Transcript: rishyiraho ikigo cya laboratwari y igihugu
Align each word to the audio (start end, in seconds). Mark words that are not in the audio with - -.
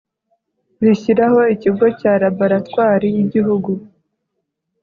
rishyiraho 0.83 1.39
ikigo 1.53 1.85
cya 1.99 2.13
laboratwari 2.21 3.07
y 3.15 3.19
igihugu 3.25 3.71